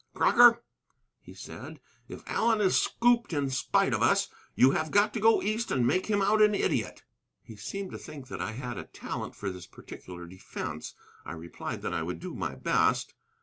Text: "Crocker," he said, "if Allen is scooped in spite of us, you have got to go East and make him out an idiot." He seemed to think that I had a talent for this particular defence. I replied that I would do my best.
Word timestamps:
"Crocker," 0.15 0.63
he 1.19 1.35
said, 1.35 1.79
"if 2.07 2.23
Allen 2.25 2.59
is 2.59 2.75
scooped 2.75 3.33
in 3.33 3.51
spite 3.51 3.93
of 3.93 4.01
us, 4.01 4.29
you 4.55 4.71
have 4.71 4.89
got 4.89 5.13
to 5.13 5.19
go 5.19 5.43
East 5.43 5.69
and 5.69 5.85
make 5.85 6.07
him 6.07 6.23
out 6.23 6.41
an 6.41 6.55
idiot." 6.55 7.03
He 7.43 7.55
seemed 7.55 7.91
to 7.91 7.99
think 7.99 8.27
that 8.29 8.41
I 8.41 8.53
had 8.53 8.79
a 8.79 8.85
talent 8.85 9.35
for 9.35 9.51
this 9.51 9.67
particular 9.67 10.25
defence. 10.25 10.95
I 11.23 11.33
replied 11.33 11.83
that 11.83 11.93
I 11.93 12.01
would 12.01 12.19
do 12.19 12.33
my 12.33 12.55
best. 12.55 13.13